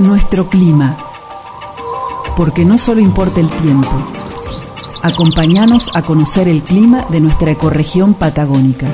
Nuestro 0.00 0.46
clima. 0.46 0.96
Porque 2.34 2.64
no 2.64 2.78
solo 2.78 3.02
importa 3.02 3.38
el 3.38 3.50
tiempo. 3.50 3.90
Acompáñanos 5.04 5.90
a 5.94 6.00
conocer 6.00 6.48
el 6.48 6.62
clima 6.62 7.04
de 7.10 7.20
nuestra 7.20 7.50
ecorregión 7.50 8.14
patagónica. 8.14 8.86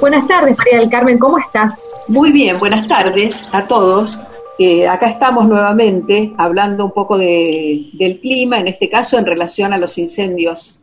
Buenas 0.00 0.26
tardes, 0.26 0.56
María 0.56 0.78
del 0.78 0.88
Carmen, 0.88 1.18
¿cómo 1.18 1.36
estás? 1.36 1.74
Muy 2.08 2.32
bien, 2.32 2.58
buenas 2.58 2.88
tardes 2.88 3.46
a 3.52 3.66
todos. 3.66 4.18
Eh, 4.58 4.88
acá 4.88 5.10
estamos 5.10 5.46
nuevamente 5.46 6.32
hablando 6.38 6.86
un 6.86 6.92
poco 6.92 7.18
de, 7.18 7.90
del 7.92 8.20
clima, 8.20 8.58
en 8.58 8.68
este 8.68 8.88
caso 8.88 9.18
en 9.18 9.26
relación 9.26 9.74
a 9.74 9.78
los 9.78 9.98
incendios 9.98 10.80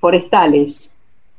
forestales 0.00 0.95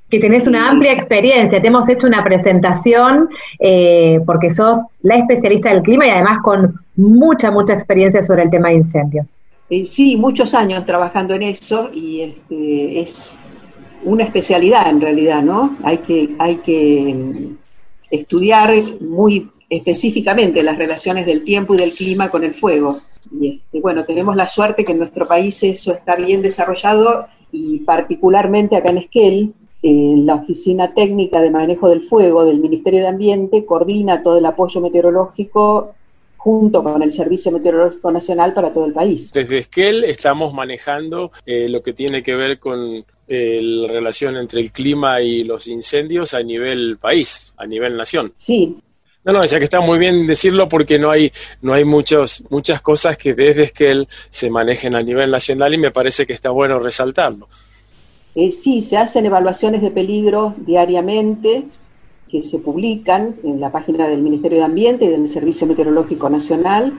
que 0.10 0.20
tenés 0.20 0.48
una 0.48 0.70
amplia 0.70 0.94
experiencia. 0.94 1.62
Te 1.62 1.68
hemos 1.68 1.88
hecho 1.90 2.08
una 2.08 2.24
presentación 2.24 3.30
eh, 3.60 4.20
porque 4.26 4.52
sos 4.52 4.78
la 5.02 5.16
especialista 5.16 5.70
del 5.70 5.82
clima 5.82 6.08
y 6.08 6.10
además 6.10 6.42
con 6.44 6.80
mucha, 6.96 7.52
mucha 7.52 7.74
experiencia 7.74 8.24
sobre 8.24 8.44
el 8.44 8.50
tema 8.50 8.70
de 8.70 8.76
incendios. 8.76 9.28
Eh, 9.70 9.86
sí, 9.86 10.16
muchos 10.16 10.54
años 10.54 10.86
trabajando 10.86 11.34
en 11.34 11.44
eso 11.44 11.90
y 11.94 12.22
este, 12.22 13.02
es 13.02 13.38
una 14.04 14.24
especialidad 14.24 14.90
en 14.90 15.02
realidad, 15.02 15.42
¿no? 15.42 15.76
Hay 15.84 15.98
que, 15.98 16.30
hay 16.40 16.56
que 16.58 17.14
mm, 17.14 17.58
estudiar 18.12 18.74
muy 19.02 19.50
específicamente 19.70 20.64
las 20.64 20.78
relaciones 20.78 21.26
del 21.26 21.44
tiempo 21.44 21.76
y 21.76 21.78
del 21.78 21.92
clima 21.92 22.30
con 22.30 22.46
el 22.46 22.54
fuego. 22.54 22.96
Y 23.38 23.58
este, 23.58 23.82
bueno, 23.82 24.06
tenemos 24.06 24.38
la 24.38 24.48
suerte 24.48 24.86
que 24.86 24.94
en 24.94 25.00
nuestro 25.00 25.28
país 25.28 25.62
eso 25.64 25.94
está 25.94 26.16
bien 26.16 26.42
desarrollado 26.42 27.28
y 27.52 27.80
particularmente 27.80 28.78
acá 28.78 28.90
en 28.92 29.00
Esquel, 29.00 29.54
la 29.82 30.36
Oficina 30.36 30.94
Técnica 30.94 31.40
de 31.40 31.52
Manejo 31.52 31.90
del 31.90 32.02
Fuego 32.02 32.46
del 32.46 32.60
Ministerio 32.60 33.02
de 33.02 33.08
Ambiente 33.08 33.66
coordina 33.66 34.24
todo 34.24 34.38
el 34.38 34.46
apoyo 34.46 34.82
meteorológico 34.82 35.94
junto 36.36 36.84
con 36.84 37.02
el 37.04 37.12
Servicio 37.12 37.52
Meteorológico 37.52 38.12
Nacional 38.12 38.54
para 38.54 38.72
todo 38.72 38.86
el 38.86 38.94
país. 38.94 39.32
Desde 39.34 39.58
Esquel 39.58 40.04
estamos 40.06 40.54
manejando 40.54 41.32
eh, 41.46 41.68
lo 41.68 41.84
que 41.84 41.94
tiene 41.94 42.24
que 42.24 42.36
ver 42.36 42.58
con 42.58 43.04
eh, 43.28 43.60
la 43.62 43.92
relación 43.92 44.38
entre 44.38 44.62
el 44.62 44.72
clima 44.72 45.20
y 45.22 45.44
los 45.44 45.68
incendios 45.68 46.34
a 46.34 46.42
nivel 46.42 46.98
país, 46.98 47.54
a 47.58 47.66
nivel 47.66 47.98
nación. 47.98 48.32
Sí. 48.38 48.78
No, 49.26 49.34
no, 49.34 49.42
decía 49.42 49.60
que 49.60 49.66
está 49.66 49.82
muy 49.82 50.00
bien 50.00 50.26
decirlo 50.26 50.70
porque 50.70 50.98
no 50.98 51.12
hay, 51.12 51.34
no 51.62 51.74
hay 51.74 51.84
muchos, 51.84 52.46
muchas 52.50 52.82
cosas 52.82 53.18
que 53.18 53.34
desde 53.34 53.64
Esquel 53.64 54.08
se 54.30 54.50
manejen 54.50 54.96
a 54.96 55.02
nivel 55.02 55.30
nacional 55.30 55.74
y 55.74 55.78
me 55.78 55.92
parece 55.92 56.26
que 56.26 56.32
está 56.32 56.50
bueno 56.50 56.80
resaltarlo. 56.80 57.50
Eh, 58.38 58.52
sí, 58.52 58.84
se 58.84 58.98
hacen 58.98 59.26
evaluaciones 59.26 59.82
de 59.82 59.90
peligro 59.90 60.54
diariamente 60.60 61.64
que 62.30 62.44
se 62.44 62.60
publican 62.60 63.36
en 63.44 63.60
la 63.60 63.72
página 63.72 64.08
del 64.08 64.22
Ministerio 64.22 64.60
de 64.60 64.64
Ambiente 64.64 65.06
y 65.06 65.08
del 65.08 65.28
Servicio 65.28 65.66
Meteorológico 65.66 66.30
Nacional 66.30 66.94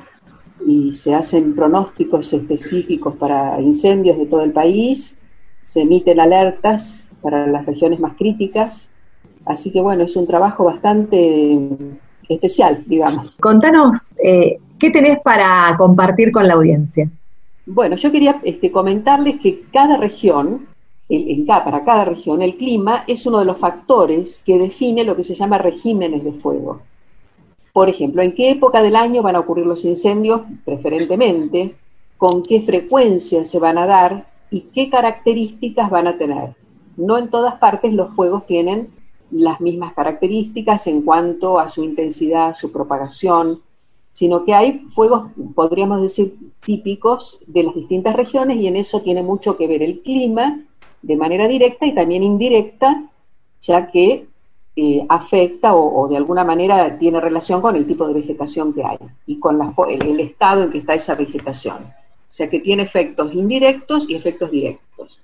y 0.66 0.90
se 0.90 1.14
hacen 1.14 1.54
pronósticos 1.54 2.32
específicos 2.32 3.14
para 3.14 3.60
incendios 3.60 4.18
de 4.18 4.26
todo 4.26 4.42
el 4.42 4.50
país, 4.50 5.16
se 5.62 5.82
emiten 5.82 6.18
alertas 6.18 7.06
para 7.22 7.46
las 7.46 7.64
regiones 7.66 8.00
más 8.00 8.16
críticas, 8.16 8.90
así 9.46 9.70
que 9.70 9.80
bueno, 9.80 10.02
es 10.02 10.16
un 10.16 10.26
trabajo 10.26 10.64
bastante 10.64 11.56
especial, 12.28 12.82
digamos. 12.84 13.30
Contanos, 13.38 13.96
eh, 14.24 14.58
¿qué 14.80 14.90
tenés 14.90 15.20
para 15.22 15.72
compartir 15.78 16.32
con 16.32 16.48
la 16.48 16.54
audiencia? 16.54 17.08
Bueno, 17.64 17.94
yo 17.94 18.10
quería 18.10 18.40
este, 18.42 18.72
comentarles 18.72 19.38
que 19.40 19.62
cada 19.72 19.98
región 19.98 20.66
en 21.08 21.46
para 21.46 21.84
cada 21.84 22.04
región, 22.04 22.42
el 22.42 22.56
clima 22.56 23.04
es 23.06 23.24
uno 23.24 23.38
de 23.38 23.46
los 23.46 23.58
factores 23.58 24.42
que 24.44 24.58
define 24.58 25.04
lo 25.04 25.16
que 25.16 25.22
se 25.22 25.34
llama 25.34 25.58
regímenes 25.58 26.22
de 26.22 26.32
fuego. 26.32 26.82
Por 27.72 27.88
ejemplo, 27.88 28.22
en 28.22 28.34
qué 28.34 28.50
época 28.50 28.82
del 28.82 28.96
año 28.96 29.22
van 29.22 29.36
a 29.36 29.40
ocurrir 29.40 29.66
los 29.66 29.84
incendios, 29.84 30.42
preferentemente, 30.64 31.76
con 32.16 32.42
qué 32.42 32.60
frecuencia 32.60 33.44
se 33.44 33.58
van 33.58 33.78
a 33.78 33.86
dar 33.86 34.26
y 34.50 34.62
qué 34.62 34.90
características 34.90 35.88
van 35.88 36.08
a 36.08 36.18
tener. 36.18 36.54
No 36.96 37.16
en 37.16 37.28
todas 37.28 37.54
partes 37.54 37.92
los 37.92 38.14
fuegos 38.14 38.46
tienen 38.46 38.88
las 39.30 39.60
mismas 39.60 39.94
características 39.94 40.86
en 40.88 41.02
cuanto 41.02 41.58
a 41.58 41.68
su 41.68 41.84
intensidad, 41.84 42.54
su 42.54 42.72
propagación, 42.72 43.60
sino 44.12 44.44
que 44.44 44.54
hay 44.54 44.80
fuegos, 44.88 45.30
podríamos 45.54 46.02
decir, 46.02 46.36
típicos 46.60 47.40
de 47.46 47.62
las 47.62 47.74
distintas 47.74 48.16
regiones 48.16 48.56
y 48.56 48.66
en 48.66 48.76
eso 48.76 49.00
tiene 49.00 49.22
mucho 49.22 49.56
que 49.56 49.68
ver 49.68 49.82
el 49.82 50.00
clima 50.00 50.64
de 51.02 51.16
manera 51.16 51.48
directa 51.48 51.86
y 51.86 51.94
también 51.94 52.22
indirecta, 52.22 53.04
ya 53.62 53.90
que 53.90 54.26
eh, 54.76 55.04
afecta 55.08 55.74
o, 55.74 56.06
de 56.08 56.16
alguna 56.16 56.44
manera 56.44 56.98
tiene 56.98 57.20
relación 57.20 57.60
con 57.60 57.74
el 57.74 57.86
tipo 57.86 58.06
de 58.06 58.14
vegetación 58.14 58.72
que 58.72 58.84
hay 58.84 58.98
y 59.26 59.40
con 59.40 59.58
el, 59.88 60.20
estado 60.20 60.62
en 60.62 60.70
que 60.70 60.78
está 60.78 60.94
esa 60.94 61.14
vegetación. 61.16 61.78
O 61.78 62.32
sea 62.32 62.48
que 62.48 62.60
tiene 62.60 62.84
efectos 62.84 63.34
indirectos 63.34 64.08
y 64.08 64.14
efectos 64.14 64.50
directos. 64.50 65.20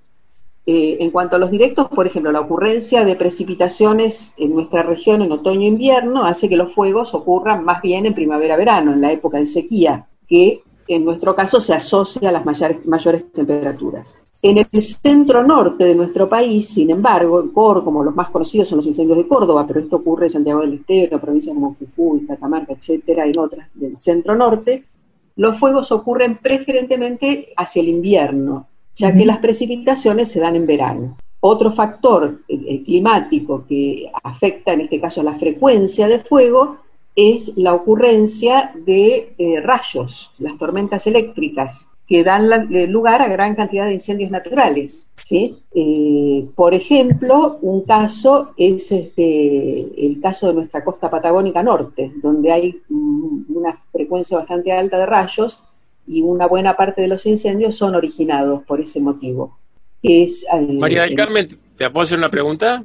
Eh, 0.66 0.96
en 0.98 1.10
cuanto 1.10 1.36
a 1.36 1.38
los 1.38 1.50
directos, 1.50 1.88
por 1.88 2.06
ejemplo, 2.06 2.32
la 2.32 2.40
ocurrencia 2.40 3.04
de 3.04 3.14
precipitaciones 3.14 4.32
en 4.38 4.54
nuestra 4.54 4.82
región 4.82 5.22
en 5.22 5.30
otoño-invierno 5.30 6.24
hace 6.24 6.48
que 6.48 6.56
los 6.56 6.74
fuegos 6.74 7.14
ocurran 7.14 7.64
más 7.64 7.80
bien 7.82 8.06
en 8.06 8.14
primavera-verano, 8.14 8.92
en 8.92 9.02
la 9.02 9.12
época 9.12 9.38
de 9.38 9.46
sequía, 9.46 10.06
que 10.26 10.62
en 10.88 11.04
nuestro 11.04 11.34
caso 11.34 11.60
se 11.60 11.74
asocia 11.74 12.28
a 12.28 12.32
las 12.32 12.44
mayores 12.44 13.32
temperaturas. 13.32 14.18
En 14.42 14.58
el 14.58 14.82
centro 14.82 15.42
norte 15.42 15.84
de 15.84 15.94
nuestro 15.94 16.28
país, 16.28 16.68
sin 16.68 16.90
embargo, 16.90 17.40
en 17.40 17.48
Córdoba, 17.48 17.84
como 17.84 18.04
los 18.04 18.14
más 18.14 18.28
conocidos 18.30 18.68
son 18.68 18.76
los 18.78 18.86
incendios 18.86 19.16
de 19.16 19.26
Córdoba, 19.26 19.64
pero 19.66 19.80
esto 19.80 19.96
ocurre 19.96 20.26
en 20.26 20.30
Santiago 20.30 20.60
del 20.60 20.74
Estero, 20.74 21.20
provincias 21.20 21.54
como 21.54 21.76
Jujuy, 21.78 22.26
Catamarca, 22.26 22.74
etcétera, 22.74 23.24
en 23.26 23.38
otras 23.38 23.68
del 23.74 23.98
centro 23.98 24.36
norte, 24.36 24.84
los 25.36 25.58
fuegos 25.58 25.90
ocurren 25.92 26.36
preferentemente 26.36 27.54
hacia 27.56 27.82
el 27.82 27.88
invierno, 27.88 28.68
ya 28.94 29.16
que 29.16 29.24
las 29.24 29.38
precipitaciones 29.38 30.30
se 30.30 30.40
dan 30.40 30.56
en 30.56 30.66
verano. 30.66 31.16
Otro 31.40 31.72
factor 31.72 32.40
eh, 32.48 32.60
eh, 32.68 32.82
climático 32.84 33.64
que 33.68 34.10
afecta 34.22 34.72
en 34.72 34.82
este 34.82 35.00
caso 35.00 35.22
la 35.22 35.34
frecuencia 35.34 36.06
de 36.06 36.20
fuego 36.20 36.78
es 37.16 37.56
la 37.56 37.74
ocurrencia 37.74 38.72
de 38.74 39.34
eh, 39.38 39.60
rayos, 39.60 40.32
las 40.38 40.58
tormentas 40.58 41.06
eléctricas, 41.06 41.88
que 42.06 42.22
dan 42.22 42.72
eh, 42.74 42.86
lugar 42.86 43.22
a 43.22 43.28
gran 43.28 43.54
cantidad 43.54 43.86
de 43.86 43.94
incendios 43.94 44.30
naturales. 44.30 45.08
¿sí? 45.22 45.56
Eh, 45.74 46.46
por 46.54 46.74
ejemplo, 46.74 47.58
un 47.62 47.82
caso 47.82 48.50
es 48.56 48.92
este, 48.92 50.06
el 50.06 50.20
caso 50.20 50.48
de 50.48 50.54
nuestra 50.54 50.84
costa 50.84 51.10
patagónica 51.10 51.62
norte, 51.62 52.12
donde 52.22 52.52
hay 52.52 52.82
una 52.90 53.80
frecuencia 53.90 54.38
bastante 54.38 54.72
alta 54.72 54.98
de 54.98 55.06
rayos 55.06 55.62
y 56.06 56.20
una 56.20 56.46
buena 56.46 56.76
parte 56.76 57.00
de 57.00 57.08
los 57.08 57.24
incendios 57.24 57.76
son 57.76 57.94
originados 57.94 58.62
por 58.64 58.80
ese 58.80 59.00
motivo. 59.00 59.56
Es, 60.02 60.44
María 60.78 61.02
del 61.02 61.14
Carmen, 61.14 61.48
¿te 61.78 61.88
puedo 61.88 62.02
hacer 62.02 62.18
una 62.18 62.28
pregunta? 62.28 62.84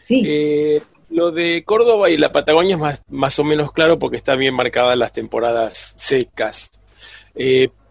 Sí. 0.00 0.22
Eh, 0.24 0.80
lo 1.20 1.30
de 1.30 1.62
Córdoba 1.64 2.08
y 2.08 2.16
la 2.16 2.32
Patagonia 2.32 2.76
es 2.76 2.80
más, 2.80 3.04
más 3.10 3.38
o 3.38 3.44
menos 3.44 3.72
claro 3.72 3.98
porque 3.98 4.16
está 4.16 4.36
bien 4.36 4.54
marcadas 4.54 4.96
las 4.96 5.12
temporadas 5.12 5.92
secas. 5.96 6.72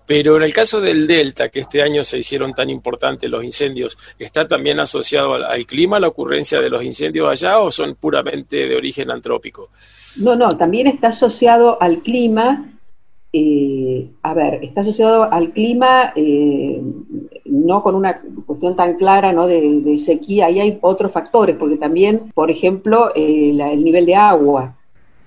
Pero 0.10 0.38
en 0.38 0.42
el 0.42 0.52
caso 0.56 0.82
del 0.82 1.06
Delta, 1.06 1.50
que 1.50 1.60
este 1.60 1.84
año 1.84 2.04
se 2.04 2.18
hicieron 2.18 2.56
tan 2.56 2.72
importantes 2.72 3.30
los 3.30 3.44
incendios, 3.44 3.96
¿está 4.18 4.48
también 4.48 4.80
asociado 4.80 5.36
al, 5.36 5.68
clima 5.68 6.00
la 6.00 6.08
ocurrencia 6.08 6.60
de 6.60 6.72
los 6.72 6.84
incendios 6.84 7.30
allá 7.30 7.60
o 7.60 7.70
son 7.70 7.94
puramente 7.94 8.68
de 8.68 8.76
origen 8.76 9.12
antrópico? 9.12 9.70
No, 10.20 10.36
no, 10.36 10.50
también 10.50 10.88
está 10.88 11.10
asociado 11.10 11.80
al 11.80 12.00
clima. 12.00 12.72
Eh, 13.32 14.10
a 14.24 14.34
ver, 14.34 14.64
está 14.64 14.82
asociado 14.82 15.32
al 15.32 15.52
clima 15.52 16.12
eh, 16.16 16.82
no 17.46 17.84
con 17.84 17.94
una 17.94 18.20
tan 18.76 18.96
clara 18.96 19.32
¿no? 19.34 19.48
de, 19.48 19.98
sequía, 19.98 20.48
ahí 20.48 20.60
hay 20.60 20.78
otros 20.82 21.12
factores, 21.12 21.56
porque 21.58 21.78
también, 21.78 22.32
por 22.34 22.52
ejemplo, 22.52 23.12
eh, 23.16 23.50
el 23.52 23.84
nivel 23.84 24.06
de 24.06 24.16
agua, 24.16 24.76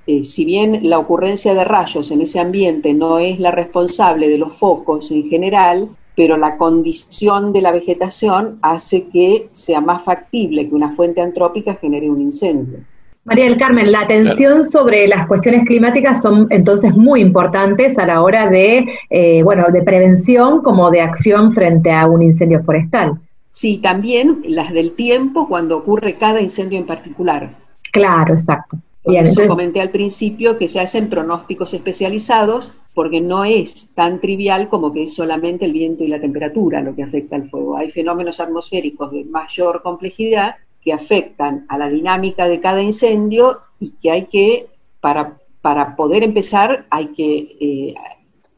eh, 0.07 0.25
si 0.25 0.45
bien 0.45 0.81
la 0.89 0.99
ocurrencia 0.99 1.55
de 1.55 1.65
rayos 1.65 2.11
en 2.11 2.23
ese 2.23 2.41
ambiente 2.41 2.93
no 2.93 3.19
es 3.19 3.39
la 3.39 3.53
responsable 3.53 4.29
de 4.29 4.39
los 4.39 4.57
focos 4.57 5.11
en 5.13 5.29
general, 5.29 5.91
pero 6.17 6.37
la 6.37 6.57
condición 6.57 7.53
de 7.53 7.63
la 7.63 7.73
vegetación 7.73 8.59
hace 8.63 9.05
que 9.09 9.49
sea 9.53 9.81
más 9.81 10.03
factible 10.03 10.69
que 10.69 10.75
una 10.75 10.95
fuente 10.95 11.21
antrópica 11.21 11.75
genere 11.75 12.11
un 12.11 12.21
incendio. 12.21 12.81
María 13.25 13.45
del 13.45 13.57
Carmen, 13.57 13.93
la 13.93 14.01
atención 14.01 14.69
sobre 14.69 15.07
las 15.07 15.29
cuestiones 15.29 15.65
climáticas 15.65 16.21
son 16.21 16.49
entonces 16.51 16.97
muy 16.97 17.21
importantes 17.21 17.97
a 17.97 18.07
la 18.07 18.21
hora 18.21 18.51
de, 18.51 18.87
eh, 19.11 19.43
bueno, 19.45 19.67
de 19.73 19.83
prevención 19.83 20.61
como 20.61 20.91
de 20.91 21.03
acción 21.03 21.53
frente 21.53 21.93
a 21.93 22.07
un 22.07 22.23
incendio 22.23 22.65
forestal. 22.65 23.21
Sí, 23.51 23.79
también 23.79 24.43
las 24.49 24.73
del 24.73 24.97
tiempo 24.97 25.47
cuando 25.47 25.77
ocurre 25.77 26.17
cada 26.17 26.41
incendio 26.41 26.81
en 26.81 26.87
particular. 26.87 27.55
Claro, 27.93 28.35
exacto. 28.35 28.79
Por 29.05 29.15
eso 29.17 29.47
comenté 29.49 29.81
al 29.81 29.91
principio 29.91 30.59
que 30.59 30.69
se 30.69 30.81
hacen 30.81 31.09
pronósticos 31.09 31.75
especializados 31.75 32.75
porque 32.95 33.21
no 33.21 33.45
es 33.45 33.93
tan 33.95 34.21
trivial 34.21 34.69
como 34.69 34.93
que 34.93 35.05
es 35.05 35.15
solamente 35.15 35.65
el 35.65 35.73
viento 35.73 36.05
y 36.05 36.09
la 36.09 36.21
temperatura 36.21 36.81
lo 36.81 36.95
que 36.95 37.03
afecta 37.03 37.37
al 37.37 37.51
fuego. 37.51 37.77
Hay 37.77 37.91
fenómenos 37.91 38.41
atmosféricos 38.41 39.13
de 39.13 39.25
mayor 39.25 39.83
complejidad 39.83 40.57
que 40.85 40.93
afectan 40.93 41.65
a 41.69 41.79
la 41.79 41.89
dinámica 41.89 42.49
de 42.49 42.61
cada 42.61 42.83
incendio 42.83 43.61
y 43.81 43.91
que 44.01 44.11
hay 44.11 44.27
que, 44.27 44.67
para 45.01 45.37
para 45.63 45.95
poder 45.95 46.25
empezar 46.25 46.85
hay 46.91 47.07
que 47.09 47.57
eh, 47.61 47.95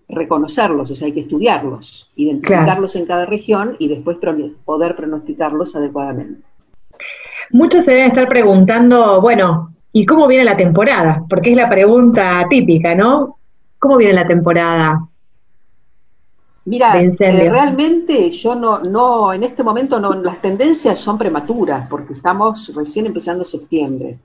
reconocerlos, 0.09 0.91
o 0.91 0.95
sea, 0.95 1.07
hay 1.07 1.13
que 1.13 1.21
estudiarlos, 1.21 2.11
identificarlos 2.17 2.97
en 2.97 3.07
cada 3.07 3.27
región 3.27 3.77
y 3.79 3.89
después 3.89 4.17
poder 4.65 4.97
pronosticarlos 4.97 5.77
adecuadamente. 5.77 6.43
Muchos 7.51 7.85
se 7.85 7.93
deben 7.93 8.09
estar 8.09 8.27
preguntando, 8.27 9.21
bueno, 9.21 9.75
¿y 9.93 10.07
cómo 10.07 10.27
viene 10.27 10.45
la 10.45 10.57
temporada? 10.57 11.23
Porque 11.29 11.51
es 11.51 11.57
la 11.57 11.69
pregunta 11.69 12.47
típica, 12.49 12.95
¿no? 12.95 13.37
¿Cómo 13.79 13.99
viene 13.99 14.15
la 14.15 14.27
temporada? 14.27 15.07
Mira, 16.67 17.01
eh, 17.03 17.11
realmente 17.19 18.31
yo 18.31 18.55
no, 18.55 18.79
no, 18.81 19.33
en 19.33 19.43
este 19.43 19.63
momento 19.63 20.01
no, 20.01 20.15
las 20.15 20.41
tendencias 20.41 20.99
son 20.99 21.19
prematuras 21.19 21.89
porque 21.89 22.15
estamos 22.15 22.75
recién 22.75 23.05
empezando 23.05 23.45
septiembre 23.45 24.19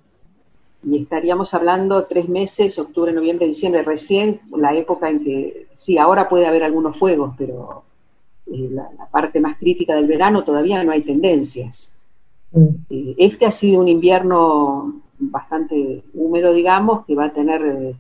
y 0.84 1.02
estaríamos 1.02 1.54
hablando 1.54 2.06
tres 2.06 2.30
meses, 2.30 2.80
octubre, 2.80 3.12
noviembre, 3.12 3.48
diciembre, 3.48 3.84
recién 3.84 4.40
la 4.56 4.74
época 4.74 5.10
en 5.10 5.24
que, 5.24 5.68
sí, 5.74 5.98
ahora 5.98 6.30
puede 6.30 6.48
haber 6.48 6.64
algunos 6.64 6.98
fuegos, 6.98 7.36
pero 7.38 7.84
eh, 8.48 8.70
la, 8.72 8.90
parte 9.12 9.42
más 9.42 9.58
crítica 9.58 9.96
del 9.96 10.08
verano 10.08 10.44
todavía 10.44 10.82
no 10.84 10.92
hay 10.94 11.02
tendencias. 11.02 11.94
Mm. 12.54 12.68
Eh, 12.90 13.16
este 13.18 13.46
ha 13.46 13.52
sido 13.52 13.82
un 13.82 13.90
invierno 13.90 15.02
bastante 15.20 16.04
húmedo, 16.14 16.54
digamos, 16.54 17.06
que 17.06 17.16
va 17.16 17.26
a 17.26 17.34
tener 17.34 17.96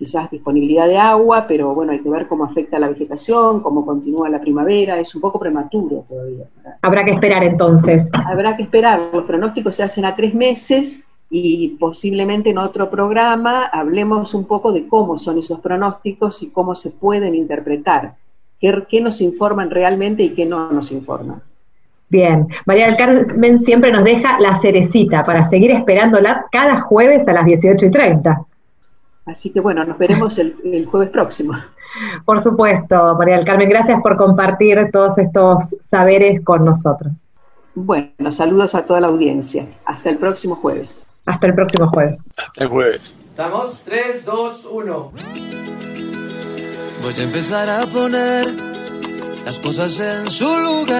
quizás 0.00 0.30
disponibilidad 0.30 0.86
de 0.86 0.96
agua, 0.96 1.44
pero 1.46 1.74
bueno, 1.74 1.92
hay 1.92 1.98
que 1.98 2.08
ver 2.08 2.26
cómo 2.26 2.44
afecta 2.44 2.78
la 2.78 2.88
vegetación, 2.88 3.60
cómo 3.60 3.84
continúa 3.84 4.30
la 4.30 4.40
primavera, 4.40 4.98
es 4.98 5.14
un 5.14 5.20
poco 5.20 5.38
prematuro 5.38 6.06
todavía. 6.08 6.46
Habrá 6.80 7.04
que 7.04 7.10
esperar 7.10 7.44
entonces. 7.44 8.08
Habrá 8.14 8.56
que 8.56 8.62
esperar, 8.62 8.98
los 9.12 9.24
pronósticos 9.24 9.76
se 9.76 9.82
hacen 9.82 10.06
a 10.06 10.16
tres 10.16 10.34
meses 10.34 11.04
y 11.28 11.76
posiblemente 11.78 12.48
en 12.48 12.56
otro 12.56 12.88
programa 12.88 13.66
hablemos 13.66 14.32
un 14.32 14.46
poco 14.46 14.72
de 14.72 14.88
cómo 14.88 15.18
son 15.18 15.36
esos 15.36 15.60
pronósticos 15.60 16.42
y 16.42 16.48
cómo 16.48 16.74
se 16.74 16.88
pueden 16.88 17.34
interpretar, 17.34 18.14
qué, 18.58 19.00
nos 19.02 19.20
informan 19.20 19.68
realmente 19.68 20.22
y 20.22 20.30
qué 20.30 20.46
no 20.46 20.72
nos 20.72 20.92
informan. 20.92 21.42
Bien, 22.08 22.48
María 22.64 22.86
del 22.86 22.96
Carmen 22.96 23.62
siempre 23.66 23.92
nos 23.92 24.04
deja 24.04 24.40
la 24.40 24.58
cerecita 24.60 25.26
para 25.26 25.44
seguir 25.50 25.72
esperándola 25.72 26.46
cada 26.50 26.80
jueves 26.80 27.28
a 27.28 27.34
las 27.34 27.44
18 27.44 27.84
y 27.84 27.90
30. 27.90 28.46
Así 29.26 29.50
que 29.52 29.60
bueno, 29.60 29.84
nos 29.84 29.98
veremos 29.98 30.38
el, 30.38 30.56
el 30.64 30.86
jueves 30.86 31.10
próximo. 31.10 31.54
Por 32.24 32.40
supuesto, 32.40 33.14
María 33.16 33.36
del 33.36 33.44
Carmen, 33.44 33.68
gracias 33.68 34.00
por 34.02 34.16
compartir 34.16 34.90
todos 34.92 35.18
estos 35.18 35.76
saberes 35.82 36.42
con 36.44 36.64
nosotros. 36.64 37.12
Bueno, 37.74 38.30
saludos 38.30 38.74
a 38.74 38.84
toda 38.84 39.00
la 39.00 39.08
audiencia. 39.08 39.66
Hasta 39.84 40.10
el 40.10 40.18
próximo 40.18 40.56
jueves. 40.56 41.06
Hasta 41.26 41.46
el 41.46 41.54
próximo 41.54 41.88
jueves. 41.88 42.18
Hasta 42.36 42.64
el 42.64 42.68
jueves. 42.68 43.14
¿Estamos? 43.30 43.80
3, 43.84 44.24
2, 44.24 44.68
1. 44.70 45.12
Voy 47.02 47.14
a 47.16 47.22
empezar 47.22 47.70
a 47.70 47.86
poner 47.86 48.46
las 49.44 49.58
cosas 49.60 49.98
en 50.00 50.30
su 50.30 50.44
lugar. 50.44 50.90